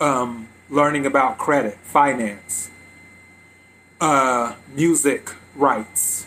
um, 0.00 0.48
learning 0.70 1.06
about 1.06 1.38
credit, 1.38 1.76
finance, 1.78 2.70
uh, 4.00 4.54
music 4.74 5.30
rights. 5.54 6.26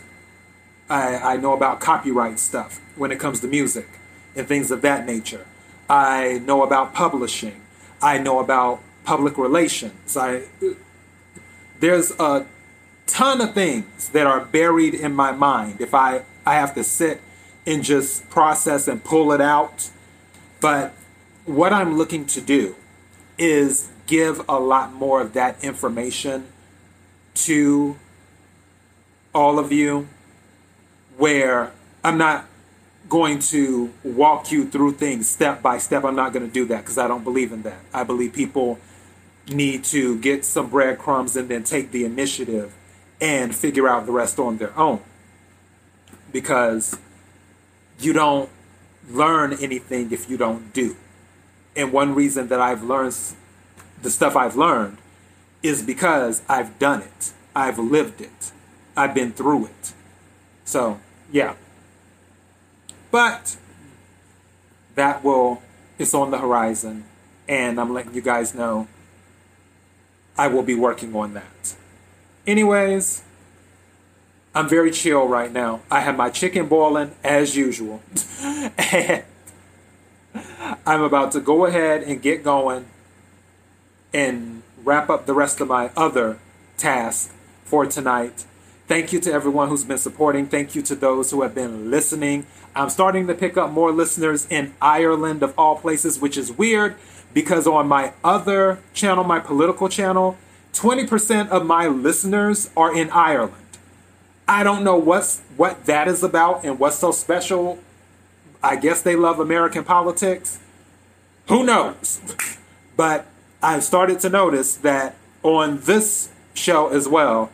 I, 0.88 1.34
I 1.34 1.36
know 1.36 1.54
about 1.54 1.80
copyright 1.80 2.38
stuff 2.38 2.80
when 2.96 3.10
it 3.10 3.18
comes 3.18 3.40
to 3.40 3.48
music 3.48 3.88
and 4.36 4.46
things 4.46 4.70
of 4.70 4.82
that 4.82 5.06
nature. 5.06 5.46
I 5.92 6.38
know 6.38 6.62
about 6.62 6.94
publishing. 6.94 7.60
I 8.00 8.16
know 8.16 8.38
about 8.38 8.80
public 9.04 9.36
relations. 9.36 10.16
I 10.16 10.44
there's 11.80 12.12
a 12.12 12.46
ton 13.06 13.42
of 13.42 13.52
things 13.52 14.08
that 14.08 14.26
are 14.26 14.40
buried 14.40 14.94
in 14.94 15.14
my 15.14 15.32
mind. 15.32 15.82
If 15.82 15.92
I 15.92 16.22
I 16.46 16.54
have 16.54 16.74
to 16.76 16.82
sit 16.82 17.20
and 17.66 17.84
just 17.84 18.30
process 18.30 18.88
and 18.88 19.04
pull 19.04 19.32
it 19.32 19.42
out, 19.42 19.90
but 20.62 20.94
what 21.44 21.74
I'm 21.74 21.98
looking 21.98 22.24
to 22.26 22.40
do 22.40 22.74
is 23.36 23.90
give 24.06 24.40
a 24.48 24.58
lot 24.58 24.94
more 24.94 25.20
of 25.20 25.34
that 25.34 25.62
information 25.62 26.46
to 27.34 27.98
all 29.34 29.58
of 29.58 29.70
you 29.70 30.08
where 31.18 31.72
I'm 32.02 32.16
not 32.16 32.46
going 33.12 33.38
to 33.38 33.92
walk 34.02 34.50
you 34.50 34.66
through 34.66 34.90
things 34.92 35.28
step 35.28 35.60
by 35.60 35.76
step. 35.76 36.02
I'm 36.02 36.16
not 36.16 36.32
going 36.32 36.46
to 36.46 36.50
do 36.50 36.64
that 36.64 36.78
because 36.78 36.96
I 36.96 37.06
don't 37.06 37.22
believe 37.22 37.52
in 37.52 37.60
that. 37.64 37.80
I 37.92 38.04
believe 38.04 38.32
people 38.32 38.78
need 39.48 39.84
to 39.84 40.18
get 40.20 40.46
some 40.46 40.70
breadcrumbs 40.70 41.36
and 41.36 41.46
then 41.50 41.62
take 41.62 41.90
the 41.90 42.06
initiative 42.06 42.74
and 43.20 43.54
figure 43.54 43.86
out 43.86 44.06
the 44.06 44.12
rest 44.12 44.38
on 44.38 44.56
their 44.56 44.74
own. 44.78 45.02
Because 46.32 46.98
you 47.98 48.14
don't 48.14 48.48
learn 49.10 49.52
anything 49.60 50.10
if 50.10 50.30
you 50.30 50.38
don't 50.38 50.72
do. 50.72 50.96
And 51.76 51.92
one 51.92 52.14
reason 52.14 52.48
that 52.48 52.62
I've 52.62 52.82
learned 52.82 53.14
the 54.00 54.08
stuff 54.08 54.36
I've 54.36 54.56
learned 54.56 54.96
is 55.62 55.82
because 55.82 56.40
I've 56.48 56.78
done 56.78 57.02
it. 57.02 57.32
I've 57.54 57.78
lived 57.78 58.22
it. 58.22 58.52
I've 58.96 59.12
been 59.14 59.32
through 59.32 59.66
it. 59.66 59.92
So, 60.64 60.98
yeah. 61.30 61.56
But 63.12 63.56
that 64.96 65.22
will, 65.22 65.62
it's 65.98 66.14
on 66.14 66.32
the 66.32 66.38
horizon. 66.38 67.04
and 67.48 67.78
I'm 67.80 67.92
letting 67.92 68.14
you 68.14 68.22
guys 68.22 68.54
know 68.54 68.88
I 70.38 70.46
will 70.46 70.62
be 70.62 70.74
working 70.74 71.14
on 71.14 71.34
that. 71.34 71.74
Anyways, 72.46 73.22
I'm 74.54 74.68
very 74.68 74.90
chill 74.90 75.28
right 75.28 75.52
now. 75.52 75.80
I 75.90 76.00
have 76.00 76.16
my 76.16 76.30
chicken 76.30 76.66
boiling 76.68 77.14
as 77.22 77.54
usual. 77.56 78.02
and 78.78 79.24
I'm 80.86 81.02
about 81.02 81.32
to 81.32 81.40
go 81.40 81.66
ahead 81.66 82.02
and 82.02 82.22
get 82.22 82.42
going 82.42 82.86
and 84.14 84.62
wrap 84.82 85.10
up 85.10 85.26
the 85.26 85.34
rest 85.34 85.60
of 85.60 85.68
my 85.68 85.90
other 85.96 86.38
tasks 86.78 87.32
for 87.64 87.84
tonight. 87.86 88.46
Thank 88.92 89.10
you 89.10 89.20
to 89.20 89.32
everyone 89.32 89.70
who's 89.70 89.84
been 89.84 89.96
supporting. 89.96 90.46
Thank 90.48 90.74
you 90.74 90.82
to 90.82 90.94
those 90.94 91.30
who 91.30 91.40
have 91.40 91.54
been 91.54 91.90
listening. 91.90 92.44
I'm 92.76 92.90
starting 92.90 93.26
to 93.28 93.32
pick 93.32 93.56
up 93.56 93.70
more 93.70 93.90
listeners 93.90 94.46
in 94.50 94.74
Ireland, 94.82 95.42
of 95.42 95.54
all 95.56 95.78
places, 95.78 96.20
which 96.20 96.36
is 96.36 96.52
weird 96.52 96.96
because 97.32 97.66
on 97.66 97.88
my 97.88 98.12
other 98.22 98.80
channel, 98.92 99.24
my 99.24 99.40
political 99.40 99.88
channel, 99.88 100.36
20% 100.74 101.48
of 101.48 101.64
my 101.64 101.86
listeners 101.86 102.68
are 102.76 102.94
in 102.94 103.08
Ireland. 103.08 103.54
I 104.46 104.62
don't 104.62 104.84
know 104.84 104.98
what's 104.98 105.40
what 105.56 105.86
that 105.86 106.06
is 106.06 106.22
about 106.22 106.62
and 106.62 106.78
what's 106.78 106.98
so 106.98 107.12
special. 107.12 107.78
I 108.62 108.76
guess 108.76 109.00
they 109.00 109.16
love 109.16 109.40
American 109.40 109.84
politics. 109.84 110.58
Who 111.48 111.64
knows? 111.64 112.20
But 112.94 113.26
I've 113.62 113.84
started 113.84 114.20
to 114.20 114.28
notice 114.28 114.74
that 114.74 115.16
on 115.42 115.80
this 115.80 116.28
show 116.52 116.88
as 116.88 117.08
well, 117.08 117.50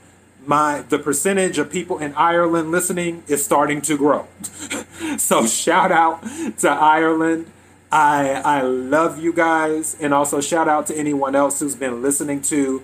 my 0.48 0.80
the 0.88 0.98
percentage 0.98 1.58
of 1.58 1.70
people 1.70 1.98
in 1.98 2.14
Ireland 2.14 2.70
listening 2.70 3.22
is 3.28 3.44
starting 3.44 3.82
to 3.82 3.98
grow. 3.98 4.26
so 5.18 5.46
shout 5.46 5.92
out 5.92 6.22
to 6.60 6.70
Ireland. 6.70 7.50
I 7.92 8.40
I 8.42 8.62
love 8.62 9.22
you 9.22 9.34
guys 9.34 9.94
and 10.00 10.14
also 10.14 10.40
shout 10.40 10.66
out 10.66 10.86
to 10.86 10.96
anyone 10.96 11.34
else 11.34 11.60
who's 11.60 11.76
been 11.76 12.00
listening 12.00 12.40
to 12.42 12.82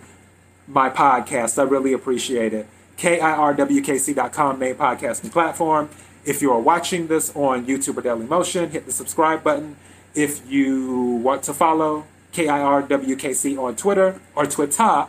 my 0.68 0.90
podcast. 0.90 1.59
I 1.59 1.62
really 1.62 1.94
appreciate 1.94 2.53
it. 2.53 2.66
KIRWKC.com 2.98 4.59
main 4.59 4.74
podcasting 4.74 5.33
platform. 5.33 5.88
If 6.27 6.42
you 6.42 6.53
are 6.53 6.61
watching 6.61 7.07
this 7.07 7.35
on 7.35 7.64
YouTube 7.64 7.96
or 7.96 8.03
Daily 8.03 8.27
Motion, 8.27 8.70
hit 8.72 8.85
the 8.85 8.92
subscribe 8.92 9.42
button. 9.42 9.77
If 10.14 10.50
you 10.50 11.16
want 11.24 11.42
to 11.44 11.55
follow 11.55 12.05
KIRWKC 12.35 13.59
on 13.59 13.74
Twitter 13.77 14.20
or 14.37 14.44
Twitter, 14.44 15.07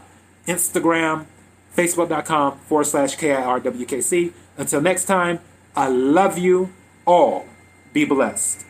Instagram, 0.47 1.25
facebook.com 1.75 2.59
forward 2.59 2.85
slash 2.85 3.17
KIRWKC. 3.17 4.31
Until 4.57 4.81
next 4.81 5.05
time, 5.05 5.39
I 5.75 5.89
love 5.89 6.37
you 6.37 6.71
all. 7.05 7.45
Be 7.93 8.05
blessed. 8.05 8.65